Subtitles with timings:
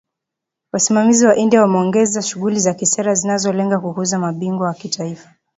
[0.73, 5.29] Wasimamizi wa India wameongeza shughuli za kisera zinazolenga kukuza ‘mabingwa wa kitaifa’.